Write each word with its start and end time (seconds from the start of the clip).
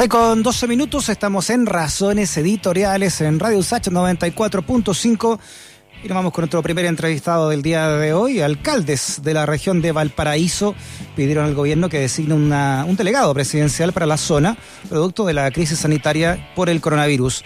6 0.00 0.08
con 0.08 0.42
12 0.42 0.66
minutos, 0.66 1.10
estamos 1.10 1.50
en 1.50 1.66
Razones 1.66 2.34
Editoriales 2.38 3.20
en 3.20 3.38
Radio 3.38 3.58
Usach 3.58 3.86
94.5 3.88 5.38
y 6.02 6.08
nos 6.08 6.14
vamos 6.14 6.32
con 6.32 6.40
nuestro 6.40 6.62
primer 6.62 6.86
entrevistado 6.86 7.50
del 7.50 7.60
día 7.60 7.86
de 7.86 8.14
hoy. 8.14 8.40
Alcaldes 8.40 9.20
de 9.22 9.34
la 9.34 9.44
región 9.44 9.82
de 9.82 9.92
Valparaíso 9.92 10.74
pidieron 11.16 11.44
al 11.44 11.54
gobierno 11.54 11.90
que 11.90 12.00
designe 12.00 12.32
un 12.32 12.96
delegado 12.96 13.34
presidencial 13.34 13.92
para 13.92 14.06
la 14.06 14.16
zona, 14.16 14.56
producto 14.88 15.26
de 15.26 15.34
la 15.34 15.50
crisis 15.50 15.80
sanitaria 15.80 16.50
por 16.56 16.70
el 16.70 16.80
coronavirus. 16.80 17.44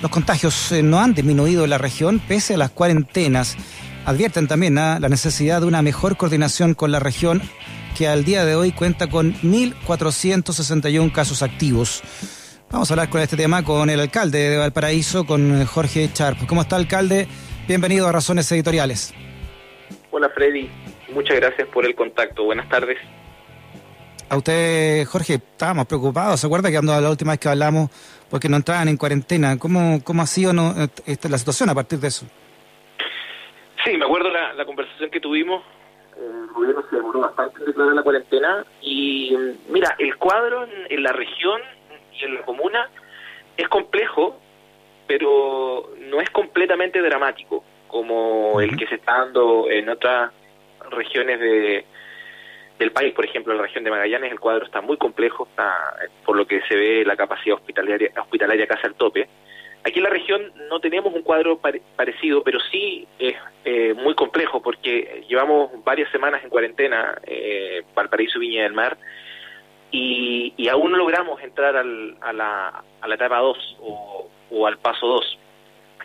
Los 0.00 0.10
contagios 0.10 0.72
eh, 0.72 0.82
no 0.82 0.98
han 0.98 1.14
disminuido 1.14 1.62
en 1.62 1.70
la 1.70 1.78
región 1.78 2.20
pese 2.26 2.54
a 2.54 2.58
las 2.58 2.72
cuarentenas. 2.72 3.56
Advierten 4.04 4.48
también 4.48 4.78
a 4.78 4.98
la 4.98 5.08
necesidad 5.08 5.60
de 5.60 5.66
una 5.66 5.80
mejor 5.80 6.16
coordinación 6.16 6.74
con 6.74 6.90
la 6.90 6.98
región 6.98 7.40
que 7.96 8.08
al 8.08 8.24
día 8.24 8.44
de 8.44 8.56
hoy 8.56 8.72
cuenta 8.72 9.08
con 9.08 9.34
1.461 9.42 11.12
casos 11.12 11.42
activos. 11.42 12.02
Vamos 12.70 12.90
a 12.90 12.94
hablar 12.94 13.10
con 13.10 13.20
este 13.20 13.36
tema 13.36 13.62
con 13.64 13.90
el 13.90 14.00
alcalde 14.00 14.50
de 14.50 14.56
Valparaíso, 14.56 15.24
con 15.24 15.64
Jorge 15.66 16.10
Charp. 16.12 16.46
¿Cómo 16.46 16.62
está, 16.62 16.76
alcalde? 16.76 17.28
Bienvenido 17.68 18.08
a 18.08 18.12
Razones 18.12 18.50
Editoriales. 18.50 19.14
Hola, 20.10 20.30
Freddy. 20.34 20.68
Muchas 21.14 21.36
gracias 21.36 21.68
por 21.68 21.86
el 21.86 21.94
contacto. 21.94 22.44
Buenas 22.44 22.68
tardes. 22.68 22.98
A 24.28 24.36
usted, 24.36 25.04
Jorge, 25.04 25.34
estábamos 25.34 25.86
preocupados. 25.86 26.40
¿Se 26.40 26.46
acuerda 26.46 26.70
que 26.70 26.80
la 26.82 27.10
última 27.10 27.32
vez 27.32 27.38
que 27.38 27.48
hablamos 27.48 27.90
porque 28.28 28.48
no 28.48 28.56
entraban 28.56 28.88
en 28.88 28.96
cuarentena? 28.96 29.58
¿Cómo, 29.58 30.00
cómo 30.02 30.22
ha 30.22 30.26
sido 30.26 30.52
no, 30.52 30.74
esta, 31.06 31.28
la 31.28 31.38
situación 31.38 31.68
a 31.68 31.74
partir 31.74 32.00
de 32.00 32.08
eso? 32.08 32.26
Sí, 33.84 33.96
me 33.96 34.04
acuerdo 34.04 34.30
la, 34.30 34.52
la 34.52 34.64
conversación 34.64 35.10
que 35.10 35.20
tuvimos. 35.20 35.62
El 36.16 36.46
gobierno 36.48 36.82
se 36.88 36.96
demoró 36.96 37.20
bastante 37.20 37.60
en 37.60 37.66
declarar 37.66 37.94
la 37.94 38.02
cuarentena 38.02 38.64
y 38.80 39.36
mira, 39.68 39.94
el 39.98 40.16
cuadro 40.16 40.66
en, 40.88 41.02
la 41.02 41.12
región 41.12 41.60
y 42.12 42.24
en 42.24 42.34
la 42.34 42.42
comuna 42.42 42.90
es 43.56 43.68
complejo, 43.68 44.38
pero 45.06 45.90
no 45.98 46.20
es 46.20 46.30
completamente 46.30 47.00
dramático 47.00 47.64
como 47.88 48.60
el 48.60 48.76
que 48.76 48.86
se 48.86 48.96
está 48.96 49.18
dando 49.18 49.70
en 49.70 49.88
otras 49.88 50.32
regiones 50.90 51.40
de, 51.40 51.84
del 52.78 52.92
país, 52.92 53.14
por 53.14 53.24
ejemplo, 53.24 53.52
en 53.52 53.58
la 53.58 53.64
región 53.64 53.84
de 53.84 53.90
Magallanes 53.90 54.32
el 54.32 54.40
cuadro 54.40 54.64
está 54.64 54.80
muy 54.80 54.96
complejo, 54.96 55.46
está, 55.50 55.96
por 56.24 56.36
lo 56.36 56.46
que 56.46 56.60
se 56.62 56.74
ve 56.74 57.04
la 57.04 57.16
capacidad 57.16 57.56
hospitalaria, 57.56 58.10
hospitalaria 58.18 58.66
casi 58.66 58.86
al 58.86 58.94
tope. 58.94 59.28
Aquí 59.84 59.98
en 59.98 60.04
la 60.04 60.10
región 60.10 60.52
no 60.68 60.78
tenemos 60.78 61.12
un 61.12 61.22
cuadro 61.22 61.58
parecido, 61.96 62.44
pero 62.44 62.60
sí 62.70 63.06
es 63.18 63.34
eh, 63.64 63.94
muy 63.94 64.14
complejo 64.14 64.62
porque 64.62 65.24
llevamos 65.28 65.72
varias 65.84 66.10
semanas 66.12 66.42
en 66.44 66.50
cuarentena, 66.50 67.18
eh, 67.26 67.82
Valparaíso 67.94 68.38
Viña 68.38 68.62
del 68.62 68.74
Mar, 68.74 68.96
y, 69.90 70.68
aún 70.68 70.92
no 70.92 70.98
logramos 70.98 71.42
entrar 71.42 71.76
al, 71.76 72.16
a, 72.20 72.32
la, 72.32 72.84
a 73.00 73.08
la 73.08 73.14
etapa 73.14 73.38
2 73.38 73.78
o, 73.80 74.66
al 74.66 74.78
paso 74.78 75.06
2. 75.06 75.38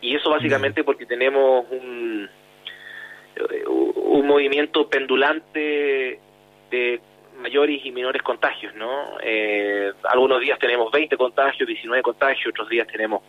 Y 0.01 0.15
eso 0.15 0.29
básicamente 0.29 0.83
porque 0.83 1.05
tenemos 1.05 1.65
un, 1.71 2.29
eh, 3.35 3.63
un 3.67 4.27
movimiento 4.27 4.89
pendulante 4.89 6.19
de 6.69 7.01
mayores 7.37 7.85
y 7.85 7.91
menores 7.91 8.21
contagios, 8.21 8.73
¿no? 8.75 9.17
Eh, 9.21 9.93
algunos 10.03 10.41
días 10.41 10.59
tenemos 10.59 10.91
20 10.91 11.15
contagios, 11.15 11.67
19 11.67 12.01
contagios, 12.03 12.47
otros 12.47 12.69
días 12.69 12.87
tenemos 12.87 13.21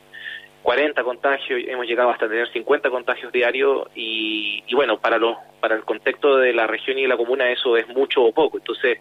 40 0.63 1.03
contagios, 1.03 1.61
hemos 1.67 1.87
llegado 1.87 2.11
hasta 2.11 2.29
tener 2.29 2.51
50 2.53 2.91
contagios 2.91 3.33
diarios 3.33 3.89
y, 3.95 4.63
bueno, 4.75 4.99
para, 4.99 5.19
los, 5.19 5.37
para 5.61 5.77
el 5.77 5.85
contexto 5.85 6.37
de 6.37 6.53
la 6.53 6.67
región 6.67 6.99
y 6.99 7.03
de 7.03 7.09
la 7.09 7.17
comuna 7.17 7.51
eso 7.51 7.77
es 7.77 7.87
mucho 7.89 8.23
o 8.23 8.33
poco. 8.33 8.59
Entonces, 8.59 8.99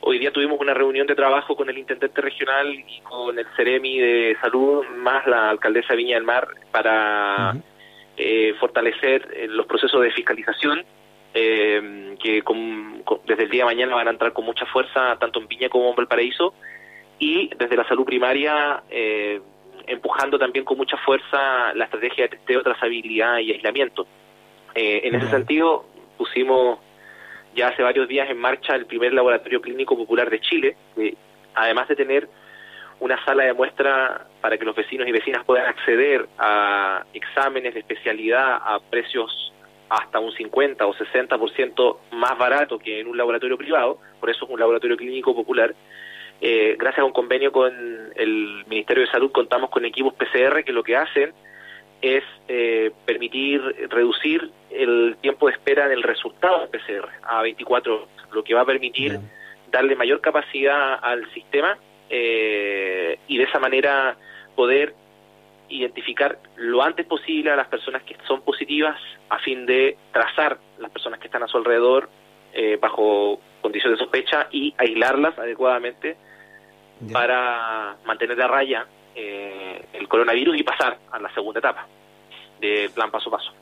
hoy 0.00 0.18
día 0.18 0.32
tuvimos 0.32 0.60
una 0.60 0.74
reunión 0.74 1.06
de 1.06 1.14
trabajo 1.14 1.56
con 1.56 1.68
el 1.70 1.78
intendente 1.78 2.20
regional 2.20 2.72
y 2.72 3.00
con 3.00 3.38
el 3.38 3.46
Ceremi 3.56 3.98
de 3.98 4.36
Salud, 4.40 4.86
más 4.96 5.26
la 5.26 5.50
alcaldesa 5.50 5.94
Viña 5.94 6.16
del 6.16 6.24
Mar, 6.24 6.48
para 6.70 7.56
eh, 8.16 8.54
fortalecer 8.60 9.28
eh, 9.34 9.46
los 9.48 9.66
procesos 9.66 10.02
de 10.02 10.10
fiscalización 10.12 10.84
eh, 11.38 12.16
que 12.22 12.42
desde 13.26 13.42
el 13.42 13.50
día 13.50 13.62
de 13.64 13.66
mañana 13.66 13.94
van 13.94 14.08
a 14.08 14.10
entrar 14.10 14.32
con 14.32 14.46
mucha 14.46 14.64
fuerza 14.66 15.16
tanto 15.18 15.38
en 15.38 15.48
Viña 15.48 15.68
como 15.68 15.90
en 15.90 15.96
Valparaíso 15.96 16.54
y 17.18 17.50
desde 17.56 17.76
la 17.76 17.86
salud 17.86 18.04
primaria 18.06 18.82
eh, 18.88 19.40
empujando 19.86 20.38
también 20.38 20.64
con 20.64 20.76
mucha 20.76 20.96
fuerza 20.98 21.72
la 21.74 21.84
estrategia 21.84 22.24
de 22.24 22.36
testeo, 22.36 22.62
trazabilidad 22.62 23.38
y 23.38 23.52
aislamiento. 23.52 24.06
Eh, 24.74 25.02
en 25.04 25.14
ese 25.14 25.28
sentido, 25.28 25.86
pusimos 26.16 26.78
ya 27.54 27.68
hace 27.68 27.82
varios 27.82 28.06
días 28.08 28.28
en 28.28 28.38
marcha 28.38 28.74
el 28.74 28.86
primer 28.86 29.12
laboratorio 29.14 29.60
clínico 29.60 29.96
popular 29.96 30.28
de 30.28 30.40
Chile, 30.40 30.76
además 31.54 31.88
de 31.88 31.96
tener 31.96 32.28
una 33.00 33.22
sala 33.24 33.44
de 33.44 33.52
muestra 33.52 34.26
para 34.40 34.56
que 34.58 34.64
los 34.64 34.76
vecinos 34.76 35.08
y 35.08 35.12
vecinas 35.12 35.44
puedan 35.44 35.66
acceder 35.66 36.26
a 36.38 37.04
exámenes 37.12 37.74
de 37.74 37.80
especialidad 37.80 38.58
a 38.62 38.78
precios 38.90 39.52
hasta 39.88 40.18
un 40.18 40.32
50 40.32 40.86
o 40.86 40.94
60% 40.94 41.96
más 42.12 42.38
barato 42.38 42.78
que 42.78 43.00
en 43.00 43.06
un 43.06 43.16
laboratorio 43.16 43.56
privado, 43.56 43.98
por 44.18 44.30
eso 44.30 44.44
es 44.44 44.50
un 44.50 44.58
laboratorio 44.58 44.96
clínico 44.96 45.34
popular, 45.34 45.74
eh, 46.40 46.76
gracias 46.78 47.00
a 47.00 47.04
un 47.04 47.12
convenio 47.12 47.50
con 47.50 47.72
el 48.14 48.64
Ministerio 48.66 49.04
de 49.04 49.10
Salud 49.10 49.32
contamos 49.32 49.70
con 49.70 49.84
equipos 49.84 50.14
PCR 50.14 50.64
que 50.64 50.72
lo 50.72 50.82
que 50.82 50.96
hacen 50.96 51.32
es 52.02 52.24
eh, 52.48 52.92
permitir 53.06 53.62
reducir 53.88 54.50
el 54.70 55.16
tiempo 55.22 55.46
de 55.46 55.54
espera 55.54 55.88
del 55.88 56.02
resultado 56.02 56.60
del 56.60 56.68
PCR 56.68 57.08
a 57.22 57.40
24 57.40 57.94
horas, 57.94 58.08
lo 58.32 58.44
que 58.44 58.52
va 58.52 58.62
a 58.62 58.66
permitir 58.66 59.18
darle 59.70 59.96
mayor 59.96 60.20
capacidad 60.20 60.98
al 61.02 61.30
sistema 61.32 61.78
eh, 62.10 63.18
y 63.28 63.38
de 63.38 63.44
esa 63.44 63.58
manera 63.58 64.16
poder 64.54 64.94
identificar 65.70 66.38
lo 66.56 66.82
antes 66.82 67.06
posible 67.06 67.50
a 67.50 67.56
las 67.56 67.68
personas 67.68 68.02
que 68.02 68.14
son 68.28 68.42
positivas 68.42 69.00
a 69.30 69.38
fin 69.38 69.64
de 69.64 69.96
trazar 70.12 70.58
las 70.78 70.90
personas 70.90 71.18
que 71.18 71.26
están 71.26 71.42
a 71.42 71.48
su 71.48 71.56
alrededor 71.56 72.08
bajo 72.80 73.38
condiciones 73.60 73.98
de 73.98 74.04
sospecha 74.04 74.48
y 74.50 74.72
aislarlas 74.78 75.38
adecuadamente 75.38 76.16
para 77.12 77.96
mantener 78.04 78.36
de 78.36 78.46
raya 78.46 78.86
eh, 79.14 79.84
el 79.92 80.08
coronavirus 80.08 80.58
y 80.58 80.62
pasar 80.62 80.98
a 81.10 81.18
la 81.18 81.32
segunda 81.34 81.60
etapa 81.60 81.86
de 82.60 82.90
plan 82.94 83.10
paso 83.10 83.28
a 83.28 83.38
paso. 83.38 83.52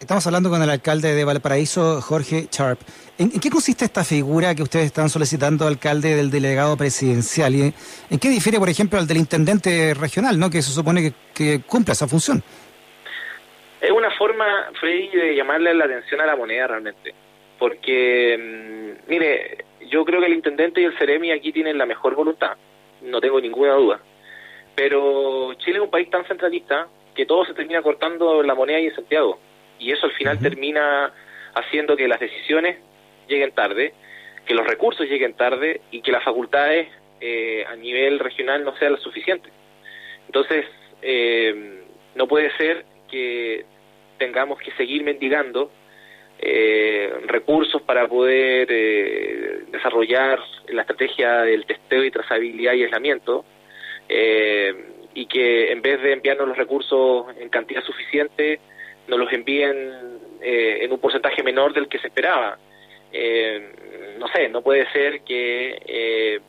Estamos 0.00 0.26
hablando 0.26 0.50
con 0.50 0.60
el 0.62 0.68
alcalde 0.68 1.14
de 1.14 1.24
Valparaíso, 1.24 2.00
Jorge 2.02 2.48
Sharp. 2.50 2.78
¿En, 3.16 3.30
qué 3.40 3.48
consiste 3.48 3.84
esta 3.84 4.04
figura 4.04 4.54
que 4.54 4.62
ustedes 4.62 4.86
están 4.86 5.08
solicitando, 5.08 5.66
alcalde 5.66 6.14
del 6.14 6.30
delegado 6.30 6.76
presidencial? 6.76 7.54
¿Y 7.54 7.74
en, 8.10 8.18
qué 8.18 8.28
difiere, 8.28 8.58
por 8.58 8.68
ejemplo, 8.68 8.98
al 8.98 9.06
del 9.06 9.18
intendente 9.18 9.94
regional, 9.94 10.38
¿no? 10.38 10.50
que 10.50 10.62
se 10.62 10.72
supone 10.72 11.00
que, 11.00 11.12
que 11.32 11.62
cumpla 11.62 11.92
esa 11.92 12.08
función? 12.08 12.42
Es 13.80 13.90
una 13.90 14.10
forma, 14.12 14.44
Freddy, 14.80 15.08
de 15.08 15.36
llamarle 15.36 15.74
la 15.74 15.84
atención 15.84 16.20
a 16.20 16.26
la 16.26 16.36
moneda 16.36 16.66
realmente. 16.66 17.14
Porque, 17.58 18.36
mm, 18.36 19.10
mire, 19.10 19.63
yo 19.88 20.04
creo 20.04 20.20
que 20.20 20.26
el 20.26 20.34
intendente 20.34 20.80
y 20.80 20.84
el 20.84 20.96
Ceremi 20.98 21.30
aquí 21.30 21.52
tienen 21.52 21.78
la 21.78 21.86
mejor 21.86 22.14
voluntad, 22.14 22.56
no 23.02 23.20
tengo 23.20 23.40
ninguna 23.40 23.74
duda. 23.74 24.00
Pero 24.74 25.54
Chile 25.54 25.76
es 25.78 25.84
un 25.84 25.90
país 25.90 26.10
tan 26.10 26.24
centralista 26.26 26.88
que 27.14 27.26
todo 27.26 27.44
se 27.44 27.54
termina 27.54 27.82
cortando 27.82 28.40
en 28.40 28.46
la 28.46 28.54
moneda 28.54 28.80
y 28.80 28.86
en 28.86 28.94
Santiago. 28.94 29.38
Y 29.78 29.92
eso 29.92 30.06
al 30.06 30.12
final 30.12 30.38
termina 30.40 31.12
haciendo 31.54 31.96
que 31.96 32.08
las 32.08 32.18
decisiones 32.18 32.78
lleguen 33.28 33.52
tarde, 33.52 33.94
que 34.46 34.54
los 34.54 34.66
recursos 34.66 35.06
lleguen 35.06 35.34
tarde 35.34 35.80
y 35.90 36.00
que 36.00 36.12
las 36.12 36.24
facultades 36.24 36.88
eh, 37.20 37.64
a 37.68 37.76
nivel 37.76 38.18
regional 38.18 38.64
no 38.64 38.76
sean 38.76 38.92
las 38.92 39.02
suficientes. 39.02 39.52
Entonces, 40.26 40.66
eh, 41.02 41.82
no 42.14 42.26
puede 42.26 42.50
ser 42.56 42.84
que 43.10 43.64
tengamos 44.18 44.58
que 44.58 44.72
seguir 44.72 45.04
mendigando 45.04 45.70
eh, 46.38 47.12
recursos 47.26 47.80
para 47.82 48.08
poder 48.08 48.66
eh, 48.70 49.64
desarrollar 49.70 50.40
la 50.68 50.82
estrategia 50.82 51.42
del 51.42 51.64
testeo 51.64 52.04
y 52.04 52.10
trazabilidad 52.10 52.74
y 52.74 52.82
aislamiento 52.82 53.44
eh, 54.08 54.74
y 55.14 55.26
que 55.26 55.70
en 55.70 55.80
vez 55.80 56.02
de 56.02 56.12
enviarnos 56.12 56.48
los 56.48 56.56
recursos 56.56 57.26
en 57.38 57.48
cantidad 57.48 57.82
suficiente 57.84 58.60
nos 59.06 59.18
los 59.18 59.32
envíen 59.32 60.20
en 60.40 60.92
un 60.92 60.98
porcentaje 60.98 61.42
menor 61.42 61.72
del 61.72 61.88
que 61.88 61.98
se 61.98 62.08
esperaba. 62.08 62.58
no 64.18 64.28
sé, 64.28 64.48
no 64.50 64.60
puede 64.60 64.90
ser 64.92 65.20
que 65.22 66.40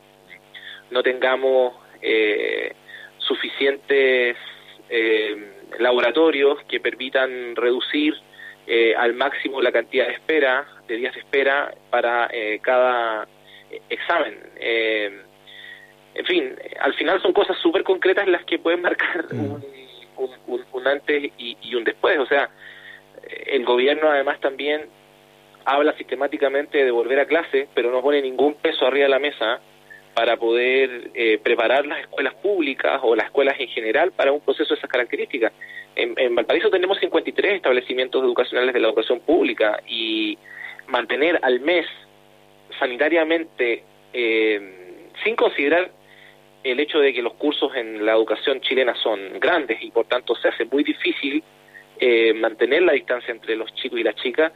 no 0.90 1.02
tengamos 1.02 1.74
suficientes 3.18 4.36
laboratorios 5.78 6.62
que 6.64 6.80
permitan 6.80 7.56
reducir 7.56 8.14
eh, 8.66 8.94
al 8.96 9.14
máximo 9.14 9.62
la 9.62 9.70
cantidad 9.70 10.06
de 10.06 10.14
espera, 10.14 10.66
de 10.88 10.96
días 10.96 11.14
de 11.14 11.20
espera 11.20 11.72
para 11.90 12.28
eh, 12.32 12.58
cada 12.62 13.28
eh, 13.70 13.80
examen. 13.88 14.38
en 14.58 16.24
fin, 16.24 16.56
al 16.80 16.94
final 16.94 17.20
son 17.22 17.32
cosas 17.32 17.56
súper 17.58 17.84
concretas 17.84 18.26
las 18.26 18.44
que 18.44 18.58
pueden 18.58 18.82
marcar 18.82 19.32
mm. 19.32 19.52
un, 20.16 20.64
un, 20.72 20.86
antes 20.88 21.30
y, 21.38 21.74
un 21.74 21.84
después. 21.84 22.18
O 22.18 22.26
sea, 22.26 22.50
el 23.46 23.64
gobierno 23.64 24.10
además 24.10 24.40
también 24.40 24.88
habla 25.64 25.92
sistemáticamente 25.96 26.84
de 26.84 26.90
volver 26.90 27.20
a 27.20 27.26
clase, 27.26 27.68
pero 27.74 27.90
no 27.90 28.02
pone 28.02 28.22
ningún 28.22 28.54
peso 28.54 28.86
arriba 28.86 29.04
de 29.04 29.10
la 29.10 29.18
mesa 29.18 29.60
para 30.16 30.38
poder 30.38 31.10
eh, 31.12 31.38
preparar 31.42 31.84
las 31.84 32.00
escuelas 32.00 32.32
públicas 32.36 33.00
o 33.02 33.14
las 33.14 33.26
escuelas 33.26 33.54
en 33.60 33.68
general 33.68 34.12
para 34.12 34.32
un 34.32 34.40
proceso 34.40 34.72
de 34.72 34.78
esas 34.78 34.88
características. 34.88 35.52
En, 35.94 36.34
Valparaíso 36.34 36.70
tenemos 36.70 36.98
53 37.00 37.56
establecimientos 37.56 38.24
educacionales 38.24 38.72
de 38.72 38.80
la 38.80 38.88
educación 38.88 39.20
pública 39.20 39.78
y 39.86 40.38
mantener 40.86 41.38
al 41.42 41.60
mes 41.60 41.84
sanitariamente, 42.78 43.84
eh, 44.14 45.04
sin 45.22 45.36
considerar 45.36 45.90
el 46.64 46.80
hecho 46.80 46.98
de 46.98 47.12
que 47.12 47.20
los 47.20 47.34
cursos 47.34 47.76
en 47.76 48.06
la 48.06 48.12
educación 48.12 48.62
chilena 48.62 48.94
son 48.94 49.38
grandes 49.38 49.82
y 49.82 49.90
por 49.90 50.06
tanto 50.06 50.34
se 50.34 50.48
hace 50.48 50.64
muy 50.64 50.82
difícil 50.82 51.44
eh, 52.00 52.32
mantener 52.32 52.80
la 52.80 52.94
distancia 52.94 53.32
entre 53.32 53.54
los 53.54 53.70
chicos 53.74 54.00
y 54.00 54.02
las 54.02 54.14
chicas, 54.16 54.50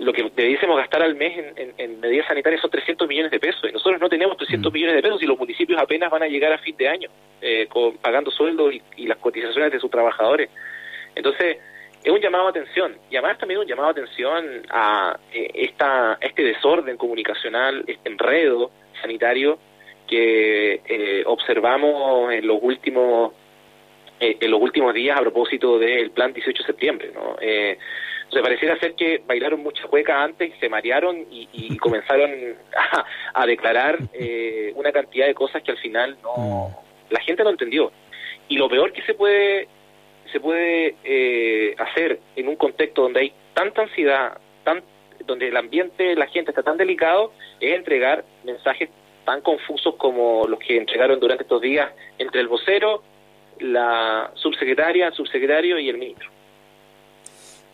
lo 0.00 0.12
que 0.12 0.30
debiésemos 0.34 0.76
gastar 0.78 1.02
al 1.02 1.14
mes 1.14 1.54
en, 1.56 2.00
medidas 2.00 2.26
sanitarias 2.26 2.60
son 2.60 2.70
300 2.70 3.06
millones 3.06 3.30
de 3.30 3.38
pesos 3.38 3.62
y 3.68 3.72
nosotros 3.72 4.00
no 4.00 4.08
tenemos 4.08 4.36
300 4.36 4.70
mm. 4.70 4.74
millones 4.74 4.96
de 4.96 5.02
pesos 5.02 5.22
y 5.22 5.26
los 5.26 5.38
municipios 5.38 5.80
apenas 5.80 6.10
van 6.10 6.22
a 6.22 6.26
llegar 6.26 6.52
a 6.52 6.58
fin 6.58 6.76
de 6.76 6.88
año 6.88 7.10
eh, 7.42 7.68
pagando 8.00 8.30
sueldos 8.30 8.74
y, 8.96 9.06
las 9.06 9.18
cotizaciones 9.18 9.72
de 9.72 9.80
sus 9.80 9.90
trabajadores. 9.90 10.48
Entonces, 11.14 11.58
es 12.02 12.10
un 12.10 12.20
llamado 12.20 12.46
a 12.46 12.50
atención 12.50 12.96
y 13.10 13.16
además 13.16 13.38
también 13.38 13.60
un 13.60 13.66
llamado 13.66 13.88
a 13.88 13.92
atención 13.92 14.62
a 14.70 15.18
eh, 15.32 15.50
esta, 15.54 16.18
este 16.20 16.44
desorden 16.44 16.96
comunicacional, 16.96 17.84
este 17.86 18.08
enredo 18.08 18.70
sanitario 19.02 19.58
que 20.08 20.80
eh, 20.86 21.22
observamos 21.26 22.32
en 22.32 22.46
los 22.46 22.58
últimos 22.62 23.32
en 24.22 24.50
los 24.50 24.60
últimos 24.60 24.92
días 24.92 25.16
a 25.16 25.22
propósito 25.22 25.78
del 25.78 26.10
plan 26.10 26.34
18 26.34 26.62
de 26.62 26.66
septiembre. 26.66 27.10
¿no? 27.14 27.38
Se 28.32 28.40
pareciera 28.40 28.78
ser 28.78 28.94
que 28.94 29.22
bailaron 29.26 29.62
mucha 29.62 29.86
cueca 29.86 30.22
antes, 30.22 30.52
se 30.60 30.68
marearon 30.68 31.26
y, 31.30 31.76
comenzaron 31.78 32.30
a, 33.34 33.46
declarar 33.46 33.98
eh, 34.12 34.72
una 34.76 34.92
cantidad 34.92 35.26
de 35.26 35.34
cosas 35.34 35.62
que 35.62 35.72
al 35.72 35.78
final 35.78 36.16
no 36.22 36.68
mm. 36.68 37.12
la 37.14 37.20
gente 37.20 37.44
no 37.44 37.50
entendió. 37.50 37.92
Y 38.48 38.56
lo 38.56 38.68
peor 38.68 38.92
que 38.92 39.02
se 39.02 39.14
puede 39.14 39.68
se 40.32 40.40
puede 40.40 40.94
eh, 41.02 41.74
hacer 41.78 42.20
en 42.36 42.48
un 42.48 42.56
contexto 42.56 43.02
donde 43.02 43.20
hay 43.20 43.32
tanta 43.54 43.82
ansiedad, 43.82 44.38
tan, 44.64 44.82
donde 45.26 45.48
el 45.48 45.56
ambiente, 45.56 46.14
la 46.14 46.26
gente 46.28 46.52
está 46.52 46.62
tan 46.62 46.76
delicado, 46.76 47.32
es 47.58 47.74
entregar 47.74 48.24
mensajes 48.44 48.90
tan 49.24 49.40
confusos 49.40 49.96
como 49.96 50.46
los 50.46 50.58
que 50.60 50.76
entregaron 50.76 51.18
durante 51.18 51.42
estos 51.42 51.60
días 51.60 51.90
entre 52.18 52.40
el 52.40 52.48
vocero, 52.48 53.02
la 53.58 54.30
subsecretaria, 54.34 55.08
el 55.08 55.14
subsecretario 55.14 55.78
y 55.78 55.88
el 55.88 55.98
ministro. 55.98 56.30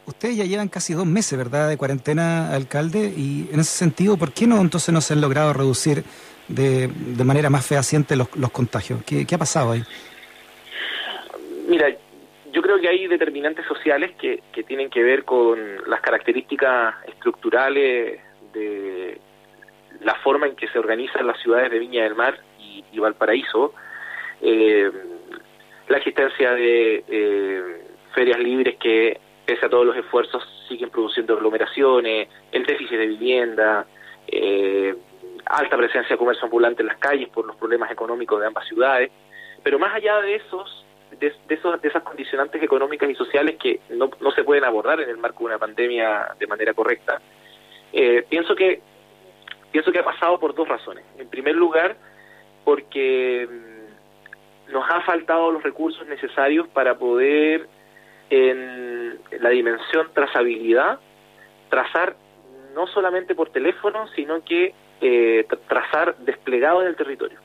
Ustedes 0.06 0.36
ya 0.36 0.44
llevan 0.44 0.68
casi 0.68 0.94
dos 0.94 1.04
meses, 1.04 1.36
¿verdad?, 1.36 1.68
de 1.68 1.76
cuarentena, 1.76 2.54
alcalde, 2.54 3.12
y 3.16 3.48
en 3.52 3.58
ese 3.58 3.76
sentido, 3.76 4.16
¿por 4.16 4.32
qué 4.32 4.46
no 4.46 4.60
entonces 4.60 4.94
no 4.94 5.00
se 5.00 5.14
han 5.14 5.20
logrado 5.20 5.52
reducir 5.52 6.04
de, 6.46 6.88
de 6.88 7.24
manera 7.24 7.50
más 7.50 7.66
fehaciente 7.66 8.14
los, 8.14 8.28
contagios? 8.52 9.02
¿Qué, 9.04 9.26
ha 9.34 9.38
pasado 9.38 9.72
ahí? 9.72 9.82
Mira, 11.68 11.88
yo 12.52 12.62
creo 12.62 12.80
que 12.80 12.88
hay 12.88 13.08
determinantes 13.08 13.66
sociales 13.66 14.12
que, 14.20 14.44
que 14.52 14.62
tienen 14.62 14.90
que 14.90 15.02
ver 15.02 15.24
con 15.24 15.58
las 15.88 16.00
características 16.00 16.94
estructurales 17.08 18.20
de 18.52 19.20
la 20.02 20.14
forma 20.22 20.46
en 20.46 20.54
que 20.54 20.68
se 20.68 20.78
organizan 20.78 21.26
las 21.26 21.40
ciudades 21.40 21.70
de 21.70 21.80
Viña 21.80 22.04
del 22.04 22.14
Mar 22.14 22.38
y, 22.58 22.98
Valparaíso, 22.98 23.74
eh, 24.40 24.90
la 25.88 25.98
existencia 25.98 26.52
de 26.52 27.04
eh, 27.08 27.62
ferias 28.14 28.38
libres 28.38 28.76
que 28.76 29.20
pese 29.46 29.66
a 29.66 29.68
todos 29.68 29.86
los 29.86 29.96
esfuerzos, 29.96 30.42
siguen 30.68 30.90
produciendo 30.90 31.34
aglomeraciones, 31.34 32.28
el 32.52 32.66
déficit 32.66 32.98
de 32.98 33.06
vivienda, 33.06 33.86
eh, 34.26 34.94
alta 35.46 35.76
presencia 35.76 36.14
de 36.14 36.18
comercio 36.18 36.44
ambulante 36.44 36.82
en 36.82 36.88
las 36.88 36.98
calles 36.98 37.28
por 37.28 37.46
los 37.46 37.56
problemas 37.56 37.90
económicos 37.90 38.40
de 38.40 38.46
ambas 38.46 38.66
ciudades. 38.66 39.10
Pero 39.62 39.78
más 39.78 39.94
allá 39.94 40.20
de 40.20 40.34
esos, 40.34 40.84
de, 41.18 41.32
esos, 41.48 41.80
de 41.80 41.88
esas 41.88 42.02
condicionantes 42.02 42.62
económicas 42.62 43.08
y 43.08 43.14
sociales 43.14 43.56
que 43.62 43.80
no, 43.90 44.10
no 44.20 44.30
se 44.32 44.44
pueden 44.44 44.64
abordar 44.64 45.00
en 45.00 45.08
el 45.08 45.16
marco 45.16 45.40
de 45.40 45.46
una 45.46 45.58
pandemia 45.58 46.34
de 46.38 46.46
manera 46.46 46.74
correcta, 46.74 47.20
eh, 47.92 48.26
pienso 48.28 48.54
que 48.54 48.82
pienso 49.70 49.92
que 49.92 49.98
ha 49.98 50.04
pasado 50.04 50.38
por 50.40 50.54
dos 50.54 50.66
razones. 50.66 51.04
En 51.18 51.28
primer 51.28 51.54
lugar, 51.54 51.96
porque 52.64 53.46
mm, 53.48 54.72
nos 54.72 54.90
ha 54.90 55.02
faltado 55.02 55.52
los 55.52 55.62
recursos 55.62 56.06
necesarios 56.06 56.66
para 56.68 56.98
poder 56.98 57.68
en 58.30 59.18
la 59.40 59.50
dimensión 59.50 60.08
trazabilidad, 60.12 60.98
trazar 61.68 62.16
no 62.74 62.86
solamente 62.88 63.34
por 63.34 63.50
teléfono, 63.50 64.06
sino 64.08 64.44
que 64.44 64.74
eh, 65.00 65.46
trazar 65.68 66.16
desplegado 66.18 66.82
en 66.82 66.88
el 66.88 66.96
territorio. 66.96 67.38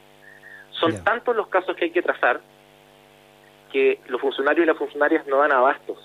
Son 0.71 1.03
tantos 1.03 1.35
los 1.35 1.47
casos 1.47 1.75
que 1.75 1.85
hay 1.85 1.91
que 1.91 2.01
trazar 2.01 2.41
que 3.71 3.99
los 4.07 4.19
funcionarios 4.19 4.63
y 4.65 4.67
las 4.67 4.77
funcionarias 4.77 5.25
no 5.27 5.37
dan 5.37 5.51
abastos. 5.51 5.97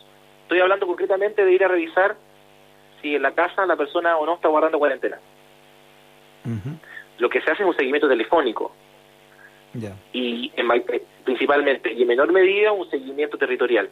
Estoy 0.42 0.60
hablando 0.60 0.86
concretamente 0.86 1.44
de 1.44 1.52
ir 1.52 1.64
a 1.64 1.68
revisar 1.68 2.16
si 3.02 3.16
en 3.16 3.22
la 3.22 3.32
casa 3.32 3.66
la 3.66 3.76
persona 3.76 4.16
o 4.16 4.26
no 4.26 4.34
está 4.34 4.48
guardando 4.48 4.78
cuarentena. 4.78 5.18
Lo 7.18 7.28
que 7.28 7.40
se 7.40 7.50
hace 7.50 7.62
es 7.62 7.68
un 7.68 7.74
seguimiento 7.74 8.08
telefónico. 8.08 8.72
Y 10.12 10.52
eh, 10.56 11.02
principalmente, 11.24 11.92
y 11.92 12.02
en 12.02 12.08
menor 12.08 12.32
medida, 12.32 12.72
un 12.72 12.88
seguimiento 12.88 13.36
territorial. 13.36 13.90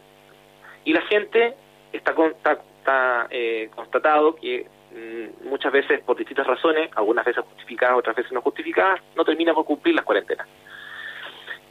Y 0.85 0.93
la 0.93 1.03
gente 1.03 1.55
está, 1.93 2.13
está, 2.13 3.27
eh, 3.31 3.71
constatado 3.75 4.35
que 4.37 4.67
mm, 4.93 5.49
muchas 5.49 5.73
veces 5.73 6.01
por 6.01 6.17
distintas 6.17 6.47
razones, 6.47 6.91
algunas 6.95 7.25
veces 7.25 7.45
justificadas, 7.45 7.99
otras 7.99 8.17
veces 8.17 8.33
no 8.33 8.43
justificadas, 8.43 9.01
no 9.17 9.25
termina 9.25 9.55
por 9.55 9.65
cumplir 9.65 9.95
las 9.95 10.05
cuarentenas. 10.05 10.47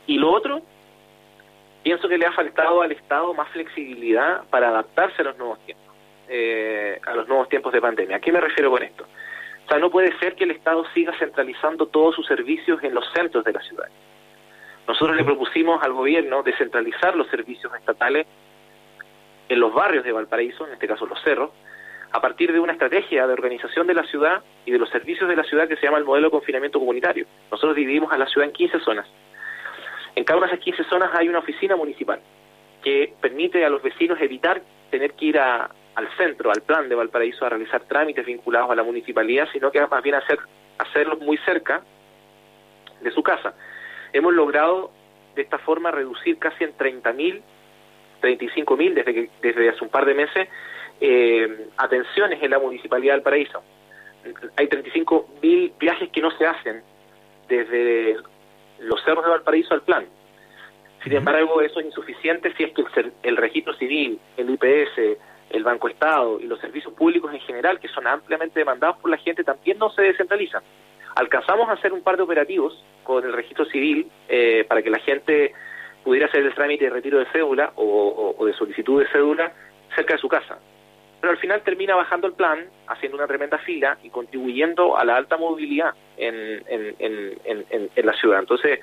Y 0.08 0.18
lo 0.18 0.32
otro, 0.32 0.62
pienso 1.84 2.08
que 2.08 2.18
le 2.18 2.26
ha 2.26 2.32
faltado 2.32 2.82
al 2.82 2.92
Estado 2.92 3.34
más 3.34 3.50
flexibilidad 3.50 4.44
para 4.50 4.70
adaptarse 4.70 5.22
a 5.22 5.26
los 5.26 5.38
nuevos 5.38 5.60
tiempos, 5.66 5.96
eh, 6.28 7.00
a 7.06 7.14
los 7.14 7.28
nuevos 7.28 7.50
tiempos 7.50 7.72
de 7.74 7.82
pandemia. 7.82 8.18
¿A 8.18 8.20
qué 8.20 8.32
me 8.32 8.42
refiero 8.42 8.72
con 8.72 8.84
esto? 8.84 9.06
O 9.66 9.70
sea, 9.70 9.80
no 9.80 9.90
puede 9.90 10.18
ser 10.20 10.36
que 10.36 10.44
el 10.44 10.52
Estado 10.52 10.84
siga 10.94 11.14
centralizando 11.18 11.88
todos 11.88 12.16
sus 12.16 12.28
servicios 12.28 12.84
en 12.84 12.94
los 12.94 13.06
centros 13.14 13.44
de 13.46 13.54
la 13.54 13.62
ciudad. 13.62 13.88
Nosotros 14.88 15.16
le 15.16 15.24
propusimos 15.24 15.82
al 15.82 15.94
gobierno 15.94 16.44
descentralizar 16.44 17.16
los 17.16 17.28
servicios 17.28 17.74
estatales 17.74 18.28
en 19.50 19.60
los 19.60 19.74
barrios 19.74 20.04
de 20.04 20.12
Valparaíso, 20.12 20.66
en 20.68 20.74
este 20.74 20.88
caso 20.88 21.06
los 21.06 21.22
cerros, 21.22 21.52
a 22.12 22.22
partir 22.22 22.54
de 22.54 22.60
una 22.60 22.74
estrategia 22.74 23.26
de 23.26 23.34
organización 23.34 23.88
de 23.88 23.96
la 23.96 24.04
ciudad 24.04 24.44
y 24.66 24.72
de 24.72 24.78
los 24.78 24.90
servicios 24.90 25.28
de 25.28 25.36
la 25.36 25.44
ciudad 25.44 25.68
que 25.68 25.76
se 25.76 25.84
llama 25.84 25.98
el 25.98 26.06
modelo 26.06 26.28
de 26.28 26.32
confinamiento 26.32 26.80
comunitario. 26.80 27.26
Nosotros 27.52 27.76
dividimos 27.76 28.14
a 28.14 28.18
la 28.18 28.28
ciudad 28.28 28.48
en 28.48 28.54
15 28.54 28.80
zonas. 28.82 29.08
En 30.16 30.24
cada 30.24 30.38
una 30.38 30.48
de 30.48 30.54
esas 30.54 30.64
15 30.64 30.84
zonas 30.84 31.10
hay 31.14 31.28
una 31.28 31.40
oficina 31.40 31.76
municipal 31.76 32.20
que 32.84 33.14
permite 33.20 33.66
a 33.66 33.70
los 33.70 33.82
vecinos 33.82 34.22
evitar 34.22 34.62
tener 34.92 35.14
que 35.14 35.26
ir 35.26 35.40
al 35.40 36.08
centro, 36.18 36.52
al 36.52 36.62
plan 36.62 36.88
de 36.88 36.94
Valparaíso, 36.94 37.46
a 37.46 37.50
realizar 37.50 37.82
trámites 37.86 38.26
vinculados 38.26 38.70
a 38.70 38.76
la 38.76 38.84
municipalidad, 38.84 39.48
sino 39.52 39.72
que 39.72 39.82
más 39.88 40.04
bien 40.04 40.16
hacer, 40.16 40.38
hacerlos 40.78 41.20
muy 41.20 41.38
cerca 41.38 41.82
de 43.02 43.10
su 43.10 43.24
casa. 43.24 43.56
Hemos 44.12 44.34
logrado 44.34 44.92
de 45.36 45.42
esta 45.42 45.58
forma 45.58 45.90
reducir 45.90 46.38
casi 46.38 46.64
en 46.64 46.78
30.000 46.78 47.42
35 48.24 48.78
mil 48.78 48.96
desde, 48.96 49.14
que, 49.14 49.30
desde 49.42 49.70
hace 49.70 49.84
un 49.84 49.90
par 49.90 50.06
de 50.06 50.14
meses 50.14 50.48
eh, 51.02 51.68
atenciones 51.76 52.42
en 52.42 52.52
la 52.52 52.60
Municipalidad 52.60 53.16
del 53.16 53.22
Paraíso. 53.22 53.62
Hay 54.56 54.68
35 54.68 55.28
mil 55.42 55.74
viajes 55.78 56.10
que 56.10 56.22
no 56.22 56.32
se 56.32 56.46
hacen 56.46 56.82
desde 57.50 58.16
los 58.80 59.04
cerros 59.04 59.26
de 59.26 59.32
Valparaíso 59.32 59.74
al 59.74 59.82
plan. 59.82 60.06
Sin 61.04 61.12
embargo, 61.12 61.62
eso 61.62 61.82
es 61.82 61.88
insuficiente 61.88 62.54
si 62.56 62.64
es 62.64 62.72
que 62.72 62.84
el, 63.02 63.12
el 63.24 63.36
registro 63.36 63.74
civil, 63.74 64.18
el 64.38 64.50
IPS, 64.52 65.20
el 65.50 65.64
Banco 65.66 65.90
Estado 65.90 66.40
y 66.40 66.48
los 66.48 66.62
servicios 66.62 66.94
públicos 66.94 67.34
en 67.34 67.42
general, 67.42 67.82
que 67.82 67.90
son 67.90 68.08
ampliamente 68.08 68.58
demandados 68.58 68.98
por 69.00 69.12
la 69.12 69.18
gente, 69.18 69.44
también 69.44 69.78
no 69.78 69.90
se 69.90 70.04
descentralizan. 70.04 70.64
Alcanzamos 71.16 71.68
a 71.68 71.74
hacer 71.74 71.92
un 71.92 72.02
par 72.02 72.16
de 72.16 72.24
operativos 72.24 72.82
con 73.04 73.26
el 73.26 73.34
registro 73.34 73.66
civil 73.66 74.10
eh, 74.30 74.66
para 74.66 74.82
que 74.82 74.90
la 74.90 75.00
gente 75.00 75.54
pudiera 76.04 76.28
hacer 76.28 76.44
el 76.44 76.54
trámite 76.54 76.86
de 76.86 76.90
retiro 76.90 77.20
de 77.20 77.26
cédula 77.28 77.72
o, 77.76 78.46
de 78.46 78.54
solicitud 78.54 79.02
de 79.02 79.10
cédula 79.10 79.52
cerca 79.96 80.14
de 80.14 80.20
su 80.20 80.28
casa. 80.28 80.58
Pero 81.22 81.32
al 81.32 81.38
final 81.38 81.62
termina 81.62 81.96
bajando 81.96 82.28
el 82.28 82.34
plan, 82.34 82.66
haciendo 82.88 83.18
una 83.18 83.28
tremenda 83.28 83.58
fila 83.60 83.98
y 84.04 84.10
contribuyendo 84.10 84.98
a 84.98 85.06
la 85.06 85.16
alta 85.16 85.38
movilidad 85.38 85.94
en, 86.18 86.64
en, 86.68 88.06
la 88.06 88.14
ciudad. 88.14 88.40
Entonces, 88.40 88.82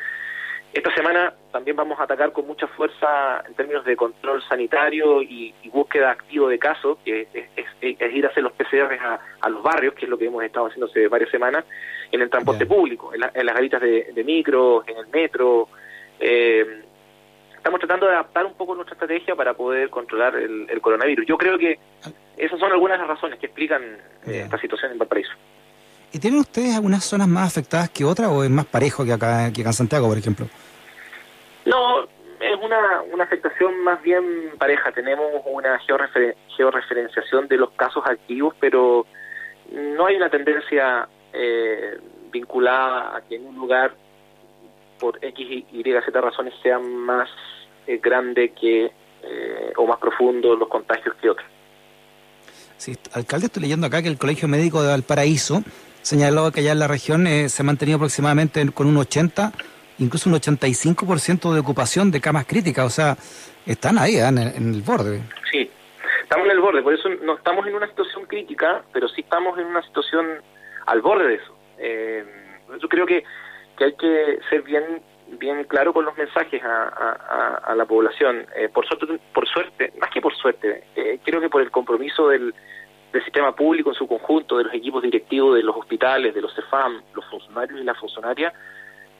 esta 0.72 0.94
semana 0.94 1.34
también 1.52 1.76
vamos 1.76 2.00
a 2.00 2.04
atacar 2.04 2.32
con 2.32 2.46
mucha 2.46 2.66
fuerza 2.68 3.42
en 3.46 3.54
términos 3.54 3.84
de 3.84 3.94
control 3.94 4.42
sanitario 4.48 5.20
y, 5.20 5.52
búsqueda 5.70 6.12
activo 6.12 6.48
de 6.48 6.58
casos, 6.58 6.98
que 7.04 7.28
es, 7.32 8.14
ir 8.14 8.26
a 8.26 8.28
hacer 8.28 8.42
los 8.42 8.52
PCR 8.52 8.98
a, 9.40 9.48
los 9.50 9.62
barrios, 9.62 9.94
que 9.94 10.06
es 10.06 10.08
lo 10.08 10.16
que 10.16 10.26
hemos 10.26 10.42
estado 10.42 10.66
haciendo 10.66 10.86
hace 10.86 11.08
varias 11.08 11.30
semanas, 11.30 11.64
en 12.10 12.22
el 12.22 12.30
transporte 12.30 12.64
público, 12.64 13.12
en, 13.12 13.20
las 13.20 13.54
garitas 13.54 13.82
de, 13.82 14.12
de, 14.14 14.24
micro, 14.24 14.82
en 14.86 14.96
el 14.96 15.08
metro. 15.08 15.68
Eh, 16.18 16.84
estamos 17.60 17.78
tratando 17.78 18.06
de 18.06 18.12
adaptar 18.12 18.46
un 18.46 18.54
poco 18.54 18.74
nuestra 18.74 18.94
estrategia 18.94 19.36
para 19.36 19.52
poder 19.52 19.90
controlar 19.90 20.34
el, 20.34 20.80
coronavirus. 20.80 21.26
Yo 21.26 21.36
creo 21.36 21.58
que 21.58 21.78
esas 22.38 22.58
son 22.58 22.72
algunas 22.72 22.98
de 22.98 23.06
las 23.06 23.16
razones 23.16 23.38
que 23.38 23.46
explican 23.46 23.82
eh, 24.26 24.42
esta 24.44 24.58
situación 24.58 24.92
en 24.92 24.98
Valparaíso. 24.98 25.32
¿Y 26.10 26.18
tienen 26.18 26.40
ustedes 26.40 26.74
algunas 26.74 27.04
zonas 27.04 27.28
más 27.28 27.46
afectadas 27.46 27.90
que 27.90 28.02
otras 28.04 28.28
o 28.28 28.42
es 28.42 28.50
más 28.50 28.64
parejo 28.64 29.04
que 29.04 29.12
acá, 29.12 29.52
que 29.52 29.60
en 29.60 29.72
Santiago, 29.74 30.08
por 30.08 30.16
ejemplo? 30.16 30.46
No, 31.66 32.04
es 32.40 32.56
una, 32.62 33.02
una 33.12 33.24
afectación 33.24 33.78
más 33.84 34.00
bien 34.02 34.24
pareja. 34.58 34.90
Tenemos 34.92 35.26
una 35.44 35.78
georreferenciación 36.56 37.46
de 37.46 37.58
los 37.58 37.70
casos 37.72 38.02
activos, 38.06 38.54
pero 38.58 39.06
no 39.70 40.06
hay 40.06 40.16
una 40.16 40.30
tendencia 40.30 41.06
eh, 41.34 41.98
vinculada 42.32 43.18
a 43.18 43.20
que 43.20 43.36
en 43.36 43.46
un 43.46 43.56
lugar, 43.56 43.92
por 45.00 45.18
X, 45.24 45.64
Y, 45.72 45.82
Z 45.82 46.20
razones, 46.20 46.54
sea 46.62 46.78
más 46.78 47.28
eh, 47.86 47.98
grande 48.02 48.52
que 48.52 48.84
eh, 49.22 49.72
o 49.76 49.86
más 49.86 49.98
profundo 49.98 50.54
los 50.54 50.68
contagios 50.68 51.14
que 51.16 51.30
otros. 51.30 51.46
Sí, 52.76 52.96
alcalde, 53.12 53.46
estoy 53.46 53.62
leyendo 53.62 53.86
acá 53.86 54.02
que 54.02 54.08
el 54.08 54.18
Colegio 54.18 54.48
Médico 54.48 54.82
de 54.82 54.88
Valparaíso 54.88 55.62
señaló 56.02 56.50
que 56.50 56.60
allá 56.60 56.72
en 56.72 56.78
la 56.78 56.88
región 56.88 57.26
se 57.26 57.62
ha 57.62 57.64
mantenido 57.64 57.96
aproximadamente 57.96 58.66
con 58.72 58.86
un 58.86 58.96
80, 58.96 59.52
incluso 59.98 60.30
un 60.30 60.36
85% 60.36 61.52
de 61.52 61.60
ocupación 61.60 62.10
de 62.10 62.20
camas 62.20 62.46
críticas, 62.46 62.86
o 62.86 62.90
sea, 62.90 63.16
están 63.66 63.98
ahí, 63.98 64.16
en 64.16 64.38
el 64.38 64.82
borde. 64.82 65.20
Sí, 65.50 65.70
estamos 66.22 66.46
en 66.46 66.52
el 66.52 66.60
borde, 66.60 66.82
por 66.82 66.94
eso 66.94 67.08
no 67.22 67.36
estamos 67.36 67.66
en 67.66 67.74
una 67.74 67.88
situación 67.88 68.24
crítica, 68.26 68.84
pero 68.92 69.08
sí 69.08 69.22
estamos 69.22 69.58
en 69.58 69.66
una 69.66 69.82
situación 69.82 70.26
al 70.86 71.02
borde 71.02 71.26
de 71.26 71.34
eso. 71.34 71.56
Eh, 71.78 72.24
yo 72.80 72.88
creo 72.88 73.04
que, 73.04 73.24
que 73.80 73.86
hay 73.86 73.92
que 73.94 74.38
ser 74.50 74.60
bien 74.62 75.02
bien 75.38 75.64
claro 75.64 75.94
con 75.94 76.04
los 76.04 76.16
mensajes 76.18 76.62
a, 76.62 77.62
a, 77.64 77.74
la 77.76 77.86
población. 77.86 78.46
Eh, 78.56 78.68
por 78.68 78.84
suerte, 78.84 79.06
por 79.32 79.48
suerte, 79.48 79.92
más 80.00 80.10
que 80.10 80.20
por 80.20 80.34
suerte, 80.34 80.84
eh, 80.96 81.20
creo 81.24 81.40
que 81.40 81.48
por 81.48 81.62
el 81.62 81.70
compromiso 81.70 82.28
del, 82.28 82.52
del 83.12 83.24
sistema 83.24 83.54
público 83.54 83.90
en 83.90 83.94
su 83.94 84.08
conjunto, 84.08 84.58
de 84.58 84.64
los 84.64 84.74
equipos 84.74 85.02
directivos 85.02 85.54
de 85.54 85.62
los 85.62 85.76
hospitales, 85.76 86.34
de 86.34 86.42
los 86.42 86.52
CEFAM, 86.54 87.00
los 87.14 87.24
funcionarios 87.26 87.80
y 87.80 87.84
las 87.84 87.96
funcionarias, 87.96 88.52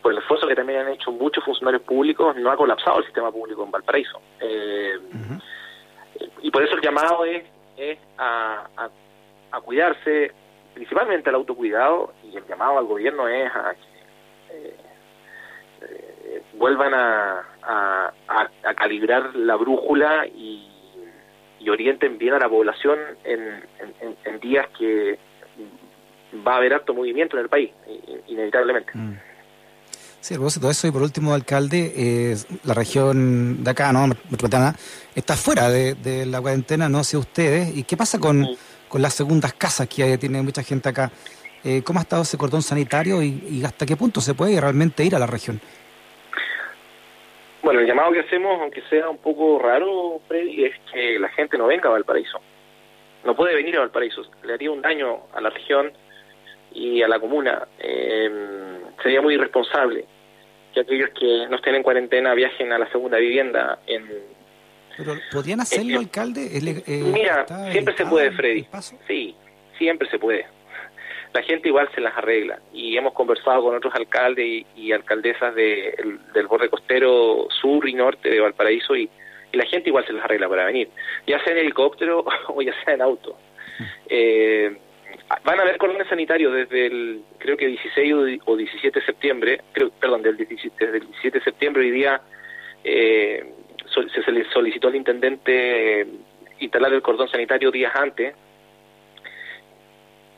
por 0.02 0.12
el 0.12 0.18
esfuerzo 0.18 0.48
que 0.48 0.56
también 0.56 0.80
han 0.80 0.88
hecho 0.88 1.12
muchos 1.12 1.44
funcionarios 1.44 1.82
públicos, 1.82 2.34
no 2.36 2.50
ha 2.50 2.56
colapsado 2.56 2.98
el 2.98 3.04
sistema 3.04 3.30
público 3.30 3.62
en 3.64 3.70
Valparaíso. 3.70 4.20
Eh, 4.40 4.98
y 6.42 6.50
por 6.50 6.64
eso 6.64 6.74
el 6.74 6.82
llamado 6.82 7.24
es, 7.24 7.44
es 7.76 7.98
a, 8.18 8.66
a, 9.52 9.60
cuidarse, 9.60 10.32
principalmente 10.74 11.28
al 11.28 11.36
autocuidado, 11.36 12.12
y 12.24 12.36
el 12.36 12.44
llamado 12.48 12.78
al 12.78 12.86
gobierno 12.86 13.28
es 13.28 13.48
a 13.54 13.74
que 13.74 13.89
vuelvan 16.54 16.94
a, 16.94 17.44
a, 17.62 18.74
calibrar 18.74 19.34
la 19.34 19.56
brújula 19.56 20.26
y, 20.26 20.66
orienten 21.68 22.18
bien 22.18 22.34
a 22.34 22.38
la 22.40 22.48
población 22.48 22.98
en, 23.22 23.62
en, 24.24 24.40
días 24.40 24.66
que 24.76 25.18
va 26.44 26.54
a 26.54 26.56
haber 26.56 26.74
alto 26.74 26.94
movimiento 26.94 27.36
en 27.36 27.42
el 27.44 27.48
país, 27.48 27.70
inevitablemente. 28.26 28.90
Mm. 28.94 29.18
Sí, 30.20 30.34
a 30.34 30.36
propósito 30.36 30.66
de 30.66 30.72
eso, 30.72 30.86
y 30.86 30.90
por 30.90 31.02
último, 31.02 31.32
alcalde, 31.32 31.92
eh, 31.96 32.36
la 32.64 32.74
región 32.74 33.62
de 33.62 33.70
acá, 33.70 33.92
¿no? 33.92 34.06
Metropolitana, 34.06 34.74
está 35.14 35.36
fuera 35.36 35.70
de, 35.70 36.26
la 36.26 36.40
cuarentena, 36.40 36.88
no 36.88 37.04
sé 37.04 37.16
ustedes. 37.16 37.76
¿Y 37.76 37.84
qué 37.84 37.96
pasa 37.96 38.18
con, 38.18 38.46
con 38.88 39.00
las 39.00 39.14
segundas 39.14 39.54
casas 39.54 39.88
que 39.88 40.18
tiene 40.18 40.42
mucha 40.42 40.62
gente 40.62 40.88
acá? 40.88 41.10
Eh, 41.64 41.82
¿Cómo 41.82 41.98
ha 41.98 42.02
estado 42.02 42.22
ese 42.22 42.38
cordón 42.38 42.62
sanitario 42.62 43.22
y, 43.22 43.62
hasta 43.64 43.86
qué 43.86 43.96
punto 43.96 44.20
se 44.20 44.34
puede 44.34 44.60
realmente 44.60 45.04
ir 45.04 45.14
a 45.14 45.18
la 45.18 45.26
región? 45.26 45.60
Bueno, 47.62 47.80
el 47.80 47.86
llamado 47.86 48.12
que 48.12 48.20
hacemos, 48.20 48.60
aunque 48.60 48.82
sea 48.88 49.08
un 49.08 49.18
poco 49.18 49.58
raro, 49.58 50.20
Freddy, 50.28 50.64
es 50.64 50.74
que 50.92 51.18
la 51.18 51.28
gente 51.30 51.58
no 51.58 51.66
venga 51.66 51.88
a 51.88 51.92
Valparaíso. 51.92 52.40
No 53.24 53.36
puede 53.36 53.54
venir 53.54 53.76
a 53.76 53.80
Valparaíso. 53.80 54.22
Le 54.44 54.54
haría 54.54 54.70
un 54.70 54.80
daño 54.80 55.24
a 55.34 55.40
la 55.40 55.50
región 55.50 55.92
y 56.72 57.02
a 57.02 57.08
la 57.08 57.20
comuna. 57.20 57.68
Eh, 57.78 58.30
sería 59.02 59.20
muy 59.20 59.34
irresponsable 59.34 60.06
que 60.72 60.80
aquellos 60.80 61.10
que 61.10 61.46
no 61.48 61.56
estén 61.56 61.74
en 61.74 61.82
cuarentena 61.82 62.32
viajen 62.34 62.72
a 62.72 62.78
la 62.78 62.90
segunda 62.90 63.18
vivienda 63.18 63.78
en... 63.86 64.08
¿Pero 64.96 65.14
podrían 65.32 65.60
hacerlo, 65.60 65.98
alcalde? 65.98 66.56
Eh, 66.56 67.02
mira, 67.12 67.46
siempre 67.70 67.96
se 67.96 68.06
puede, 68.06 68.32
Freddy. 68.32 68.66
Sí, 69.06 69.34
siempre 69.78 70.08
se 70.08 70.18
puede. 70.18 70.46
La 71.32 71.42
gente 71.42 71.68
igual 71.68 71.88
se 71.94 72.00
las 72.00 72.16
arregla 72.16 72.58
y 72.72 72.96
hemos 72.96 73.12
conversado 73.12 73.62
con 73.62 73.76
otros 73.76 73.94
alcaldes 73.94 74.64
y, 74.74 74.92
alcaldesas 74.92 75.54
de, 75.54 75.94
del 76.34 76.46
borde 76.48 76.68
costero 76.68 77.46
sur 77.60 77.88
y 77.88 77.94
norte 77.94 78.28
de 78.30 78.40
Valparaíso 78.40 78.96
y, 78.96 79.08
la 79.52 79.66
gente 79.66 79.88
igual 79.88 80.06
se 80.06 80.12
las 80.12 80.24
arregla 80.24 80.48
para 80.48 80.64
venir, 80.64 80.88
ya 81.26 81.42
sea 81.42 81.52
en 81.52 81.58
helicóptero 81.58 82.24
o 82.48 82.62
ya 82.62 82.72
sea 82.84 82.94
en 82.94 83.02
auto. 83.02 83.36
Eh, 84.08 84.76
van 85.44 85.58
a 85.58 85.62
haber 85.62 85.76
cordones 85.76 86.06
sanitarios 86.08 86.52
desde 86.52 86.86
el, 86.86 87.22
creo 87.38 87.56
que 87.56 87.66
16 87.66 88.40
o 88.44 88.56
17 88.56 89.00
de 89.00 89.06
septiembre, 89.06 89.60
creo, 89.72 89.90
perdón, 89.90 90.22
del 90.22 90.36
17, 90.36 90.86
desde 90.86 90.98
el 90.98 91.06
17 91.06 91.38
de 91.38 91.44
septiembre 91.44 91.82
hoy 91.82 91.90
día 91.90 92.20
eh, 92.84 93.52
se, 93.92 94.32
le 94.32 94.44
solicitó 94.50 94.88
al 94.88 94.96
intendente 94.96 96.06
instalar 96.60 96.92
el 96.92 97.02
cordón 97.02 97.28
sanitario 97.28 97.70
días 97.70 97.92
antes. 97.94 98.34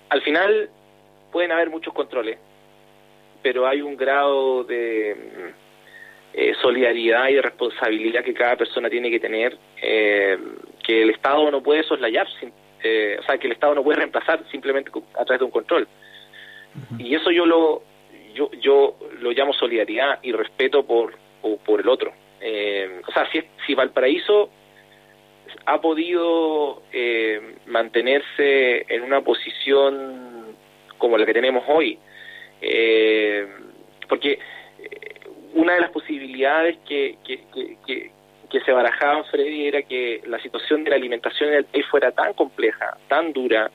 Al 0.09 0.23
final 0.23 0.71
pueden 1.33 1.51
haber 1.51 1.71
muchos 1.71 1.93
controles, 1.93 2.39
pero 3.43 3.67
hay 3.67 3.83
un 3.83 3.97
grado 3.97 4.63
de 4.65 5.17
eh, 6.33 6.55
solidaridad 6.61 7.29
y 7.29 7.35
de 7.35 7.43
responsabilidad 7.43 8.23
que 8.23 8.35
cada 8.35 8.57
persona 8.57 8.89
tiene 8.89 9.11
que 9.11 9.19
tener, 9.19 9.59
eh, 9.81 10.39
que 10.85 11.03
el 11.03 11.11
Estado 11.11 11.51
no 11.51 11.63
puede 11.63 11.83
soslayar 11.83 12.29
sin, 12.39 12.53
eh, 12.85 13.17
o 13.19 13.23
sea, 13.25 13.39
que 13.39 13.47
el 13.47 13.55
Estado 13.55 13.75
no 13.75 13.83
puede 13.83 13.99
reemplazar 13.99 14.45
simplemente 14.51 14.91
a 15.19 15.25
través 15.25 15.41
de 15.41 15.45
un 15.45 15.51
control. 15.51 15.89
Y 16.99 17.15
eso 17.15 17.31
yo 17.31 17.45
lo 17.45 17.83
yo 18.35 18.51
yo 18.61 18.97
lo 19.21 19.31
llamo 19.33 19.53
solidaridad 19.53 20.21
y 20.23 20.33
respeto 20.33 20.87
por 20.87 21.17
por 21.67 21.81
el 21.81 21.89
otro. 21.89 22.11
O 22.11 23.13
sea, 23.13 23.31
si, 23.31 23.43
si 23.67 23.75
Valparaíso 23.75 24.49
ha 25.67 25.81
podido 25.81 26.83
eh, 26.93 27.57
mantenerse 27.67 28.85
en 28.93 29.03
una 29.03 29.21
posición 29.23 30.42
como 31.03 31.19
la 31.19 31.27
que 31.27 31.35
tenemos 31.35 31.65
hoy, 31.67 31.99
porque 34.09 34.39
una 35.55 35.75
de 35.75 35.81
las 35.81 35.91
posibilidades 35.91 36.79
que, 36.89 37.17
que, 37.27 37.41
que, 37.85 38.11
que 38.49 38.61
se 38.61 38.71
barajaban, 38.71 39.25
Freddy, 39.25 39.67
era 39.67 39.83
que 39.83 40.23
la 40.27 40.39
situación 40.41 40.85
de 40.85 40.91
la 40.91 40.97
alimentación 40.97 41.51
en 41.51 41.57
el 41.57 41.65
país 41.65 41.85
fuera 41.87 42.13
tan 42.13 42.35
compleja, 42.35 42.97
tan 43.09 43.33
dura, 43.33 43.69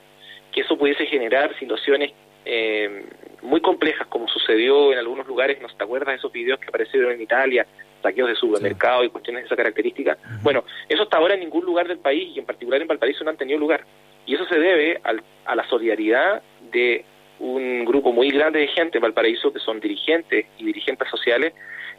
que 0.50 0.62
eso 0.62 0.78
pudiese 0.78 1.04
generar 1.04 1.54
situaciones 1.58 2.12
eh, 2.46 3.04
muy 3.42 3.60
complejas, 3.60 4.06
como 4.06 4.26
sucedió 4.28 4.90
en 4.90 4.98
algunos 4.98 5.26
lugares, 5.26 5.60
¿no 5.60 5.68
te 5.68 5.84
acuerdas 5.84 6.14
de 6.14 6.16
esos 6.16 6.32
videos 6.32 6.58
que 6.58 6.68
aparecieron 6.68 7.12
en 7.12 7.20
Italia, 7.20 7.66
saqueos 8.02 8.28
de 8.28 8.36
supermercados 8.36 9.04
y 9.04 9.10
cuestiones 9.10 9.42
de 9.42 9.46
esa 9.48 9.56
característica? 9.56 10.16
Bueno, 10.42 10.64
eso 10.88 11.02
hasta 11.02 11.18
ahora 11.18 11.34
en 11.34 11.40
ningún 11.40 11.66
lugar 11.66 11.86
del 11.86 11.98
país, 11.98 12.34
y 12.34 12.38
en 12.38 12.46
particular 12.46 12.80
en 12.80 12.88
Valparaíso, 12.88 13.22
no 13.22 13.30
han 13.30 13.36
tenido 13.36 13.58
lugar. 13.58 13.84
Y 14.24 14.34
eso 14.34 14.46
se 14.46 14.58
debe 14.58 15.00
a 15.44 15.54
la 15.54 15.68
solidaridad 15.68 16.42
de 16.70 17.04
un 17.40 17.84
grupo 17.84 18.12
muy 18.12 18.30
grande 18.30 18.60
de 18.60 18.68
gente 18.68 18.98
en 18.98 19.02
Valparaíso, 19.02 19.52
que 19.52 19.60
son 19.60 19.80
dirigentes 19.80 20.46
y 20.58 20.64
dirigentes 20.64 21.08
sociales, 21.08 21.52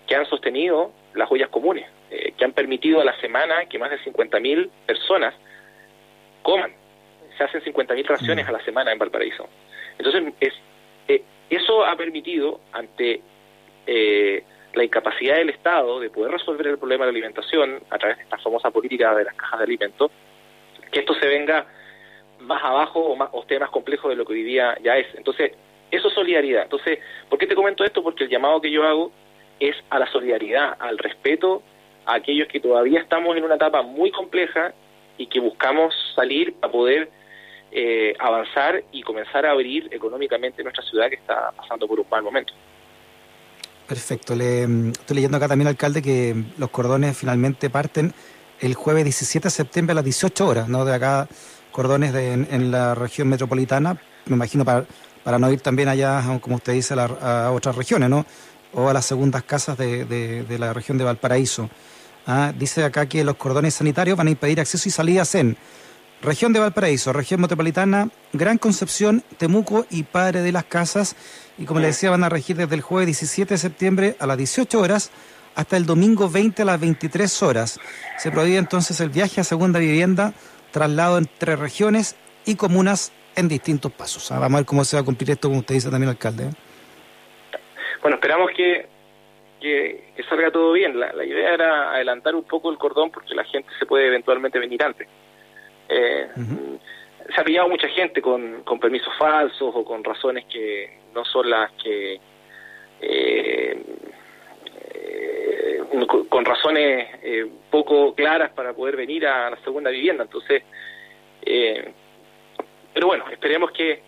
que 0.07 0.15
han 0.15 0.25
sostenido 0.25 0.91
las 1.13 1.31
ollas 1.31 1.49
comunes, 1.49 1.85
eh, 2.11 2.33
que 2.37 2.45
han 2.45 2.51
permitido 2.51 3.01
a 3.01 3.05
la 3.05 3.19
semana 3.19 3.65
que 3.65 3.79
más 3.79 3.91
de 3.91 3.99
50.000 3.99 4.69
personas 4.85 5.33
coman. 6.41 6.71
Se 7.37 7.43
hacen 7.43 7.61
50.000 7.61 8.05
raciones 8.05 8.45
mm. 8.45 8.49
a 8.49 8.51
la 8.51 8.63
semana 8.63 8.91
en 8.91 8.99
Valparaíso. 8.99 9.47
Entonces, 9.97 10.33
es, 10.39 10.53
eh, 11.07 11.23
eso 11.49 11.85
ha 11.85 11.95
permitido, 11.95 12.59
ante 12.73 13.21
eh, 13.87 14.43
la 14.73 14.83
incapacidad 14.83 15.37
del 15.37 15.49
Estado 15.49 15.99
de 15.99 16.09
poder 16.09 16.31
resolver 16.31 16.67
el 16.67 16.77
problema 16.77 17.05
de 17.05 17.11
la 17.11 17.17
alimentación 17.17 17.81
a 17.89 17.97
través 17.97 18.17
de 18.17 18.23
esta 18.23 18.37
famosa 18.37 18.71
política 18.71 19.15
de 19.15 19.23
las 19.23 19.35
cajas 19.35 19.59
de 19.59 19.65
alimentos, 19.65 20.11
que 20.91 20.99
esto 20.99 21.13
se 21.15 21.27
venga 21.27 21.65
más 22.39 22.63
abajo 22.63 22.99
o, 22.99 23.15
más, 23.15 23.29
o 23.31 23.41
esté 23.41 23.59
más 23.59 23.69
complejo 23.69 24.09
de 24.09 24.15
lo 24.15 24.25
que 24.25 24.33
hoy 24.33 24.43
día 24.43 24.77
ya 24.83 24.97
es. 24.97 25.07
Entonces, 25.15 25.51
eso 25.91 26.07
es 26.07 26.13
solidaridad. 26.13 26.63
Entonces, 26.63 26.99
¿por 27.29 27.39
qué 27.39 27.47
te 27.47 27.55
comento 27.55 27.83
esto? 27.83 28.03
Porque 28.03 28.25
el 28.25 28.29
llamado 28.29 28.61
que 28.61 28.71
yo 28.71 28.83
hago 28.83 29.11
es 29.59 29.75
a 29.89 29.99
la 29.99 30.11
solidaridad, 30.11 30.75
al 30.79 30.97
respeto 30.97 31.61
a 32.05 32.15
aquellos 32.15 32.47
que 32.47 32.59
todavía 32.59 32.99
estamos 32.99 33.35
en 33.35 33.43
una 33.43 33.55
etapa 33.55 33.81
muy 33.81 34.11
compleja 34.11 34.73
y 35.17 35.27
que 35.27 35.39
buscamos 35.39 35.93
salir 36.15 36.53
para 36.53 36.71
poder 36.71 37.09
eh, 37.71 38.15
avanzar 38.19 38.83
y 38.91 39.03
comenzar 39.03 39.45
a 39.45 39.51
abrir 39.51 39.89
económicamente 39.91 40.63
nuestra 40.63 40.83
ciudad 40.83 41.09
que 41.09 41.15
está 41.15 41.51
pasando 41.51 41.87
por 41.87 41.99
un 41.99 42.05
mal 42.09 42.23
momento. 42.23 42.53
Perfecto. 43.87 44.35
Le, 44.35 44.63
estoy 44.63 45.15
leyendo 45.15 45.37
acá 45.37 45.47
también, 45.47 45.67
alcalde, 45.67 46.01
que 46.01 46.35
los 46.57 46.69
cordones 46.69 47.17
finalmente 47.17 47.69
parten 47.69 48.13
el 48.59 48.75
jueves 48.75 49.03
17 49.03 49.47
de 49.47 49.49
septiembre 49.51 49.91
a 49.91 49.95
las 49.95 50.03
18 50.03 50.47
horas, 50.47 50.69
¿no? 50.69 50.85
De 50.85 50.93
acá, 50.93 51.27
cordones 51.71 52.13
de, 52.13 52.33
en, 52.33 52.71
la 52.71 52.95
región 52.95 53.27
metropolitana, 53.27 53.97
me 54.25 54.35
imagino 54.35 54.65
para, 54.65 54.85
para 55.23 55.39
no 55.39 55.51
ir 55.51 55.61
también 55.61 55.87
allá, 55.89 56.23
como 56.41 56.57
usted 56.57 56.73
dice, 56.73 56.95
a, 56.97 57.51
otras 57.51 57.75
regiones, 57.75 58.09
¿no? 58.09 58.25
o 58.73 58.89
a 58.89 58.93
las 58.93 59.05
segundas 59.05 59.43
casas 59.43 59.77
de, 59.77 60.05
de, 60.05 60.59
la 60.59 60.73
región 60.73 60.97
de 60.97 61.03
Valparaíso. 61.03 61.69
Ah, 62.27 62.53
dice 62.57 62.83
acá 62.83 63.07
que 63.07 63.23
los 63.23 63.35
cordones 63.35 63.73
sanitarios 63.73 64.17
van 64.17 64.27
a 64.27 64.31
impedir 64.31 64.59
acceso 64.59 64.87
y 64.87 64.91
salidas 64.91 65.33
en 65.35 65.57
región 66.21 66.53
de 66.53 66.59
Valparaíso, 66.59 67.13
región 67.13 67.41
metropolitana, 67.41 68.09
Gran 68.33 68.57
Concepción, 68.57 69.23
Temuco 69.37 69.85
y 69.89 70.03
Padre 70.03 70.41
de 70.41 70.51
las 70.51 70.65
Casas. 70.65 71.15
Y 71.57 71.65
como 71.65 71.79
le 71.79 71.87
decía, 71.87 72.11
van 72.11 72.23
a 72.23 72.29
regir 72.29 72.57
desde 72.57 72.75
el 72.75 72.81
jueves 72.81 73.07
17 73.07 73.53
de 73.53 73.57
septiembre 73.57 74.15
a 74.19 74.27
las 74.27 74.37
18 74.37 74.79
horas 74.79 75.11
hasta 75.55 75.77
el 75.77 75.85
domingo 75.85 76.29
20 76.29 76.61
a 76.61 76.65
las 76.65 76.79
23 76.79 77.43
horas. 77.43 77.79
Se 78.17 78.31
prohíbe 78.31 78.57
entonces 78.57 78.99
el 78.99 79.09
viaje 79.09 79.41
a 79.41 79.43
segunda 79.43 79.79
vivienda, 79.79 80.33
traslado 80.71 81.17
entre 81.17 81.55
regiones 81.55 82.15
y 82.45 82.55
comunas 82.55 83.13
en 83.35 83.47
distintos 83.47 83.91
pasos. 83.91 84.31
Ah, 84.31 84.39
vamos 84.39 84.55
a 84.55 84.59
ver 84.59 84.65
cómo 84.65 84.83
se 84.83 84.97
va 84.97 85.01
a 85.01 85.05
cumplir 85.05 85.31
esto, 85.31 85.47
como 85.47 85.59
usted 85.59 85.75
dice 85.75 85.89
también, 85.89 86.09
alcalde. 86.09 86.45
¿eh? 86.45 86.51
Bueno, 88.01 88.15
esperamos 88.15 88.51
que, 88.55 88.87
que, 89.59 90.03
salga 90.29 90.51
todo 90.51 90.73
bien. 90.73 90.99
La, 90.99 91.23
idea 91.23 91.53
era 91.53 91.91
adelantar 91.93 92.35
un 92.35 92.43
poco 92.43 92.71
el 92.71 92.77
cordón 92.77 93.11
porque 93.11 93.35
la 93.35 93.43
gente 93.43 93.69
se 93.77 93.85
puede 93.85 94.07
eventualmente 94.07 94.59
venir 94.59 94.83
antes. 94.83 95.07
Eh, 95.89 96.27
se 97.33 97.41
ha 97.41 97.43
pillado 97.43 97.69
mucha 97.69 97.87
gente 97.89 98.21
con, 98.21 98.63
con 98.63 98.79
permisos 98.79 99.13
falsos 99.17 99.71
o 99.73 99.83
con 99.83 100.03
razones 100.03 100.45
que 100.45 100.99
no 101.13 101.25
son 101.25 101.49
las 101.49 101.71
que... 101.73 102.19
Eh, 103.01 103.83
con 106.29 106.45
razones 106.45 107.07
poco 107.69 108.13
claras 108.13 108.51
para 108.51 108.73
poder 108.73 108.95
venir 108.95 109.25
a 109.27 109.49
la 109.49 109.57
segunda 109.63 109.89
vivienda. 109.89 110.23
Entonces, 110.23 110.63
eh, 111.45 111.91
pero 112.93 113.07
bueno, 113.07 113.25
esperemos 113.31 113.71
que 113.71 114.01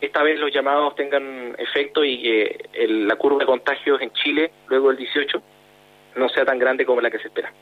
esta 0.00 0.22
vez 0.22 0.38
los 0.38 0.52
llamados 0.52 0.94
tengan 0.94 1.54
efecto 1.58 2.04
y 2.04 2.22
que 2.22 2.68
la 2.88 3.16
curva 3.16 3.38
de 3.38 3.46
contagios 3.46 4.00
en 4.00 4.12
Chile, 4.12 4.50
luego 4.68 4.88
del 4.88 4.98
18, 4.98 5.42
no 6.16 6.28
sea 6.28 6.44
tan 6.44 6.58
grande 6.58 6.84
como 6.84 7.00
la 7.00 7.10
que 7.10 7.18
se 7.18 7.28
espera. 7.28 7.52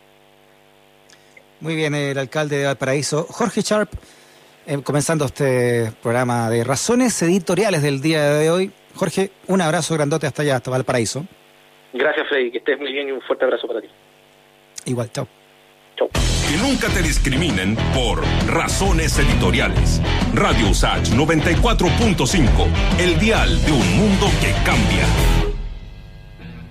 Muy 1.61 1.77
bien, 1.77 1.95
el 1.95 2.19
alcalde 2.19 2.59
de 2.59 2.67
Valparaíso, 2.67 3.25
Jorge 3.25 3.63
Sharp, 3.63 3.91
eh, 4.67 4.83
comenzando 4.83 5.27
este 5.27 5.93
programa 6.03 6.51
de 6.51 6.65
razones 6.65 7.23
editoriales 7.23 7.83
del 7.83 8.01
día 8.01 8.25
de 8.35 8.51
hoy. 8.51 8.73
Jorge, 8.97 9.31
un 9.47 9.61
abrazo 9.61 9.95
grandote 9.95 10.27
hasta 10.27 10.43
allá, 10.43 10.57
hasta 10.57 10.71
Valparaíso. 10.73 11.25
Gracias, 11.93 12.29
Freddy, 12.29 12.51
que 12.51 12.59
estés 12.59 12.79
muy 12.79 12.93
bien 12.93 13.09
y 13.09 13.13
un 13.13 13.21
fuerte 13.23 13.45
abrazo 13.45 13.67
para 13.67 13.81
ti. 13.81 13.89
Igual, 14.87 15.11
chao. 15.13 15.29
Que 15.97 16.57
nunca 16.59 16.89
te 16.89 17.03
discriminen 17.03 17.77
por 17.95 18.23
razones 18.47 19.19
editoriales. 19.19 20.01
Radio 20.35 20.71
USACH 20.71 21.11
94.5, 21.11 22.49
el 22.99 23.19
dial 23.19 23.65
de 23.65 23.73
un 23.73 23.97
mundo 23.97 24.27
que 24.41 24.53
cambia. 24.65 25.52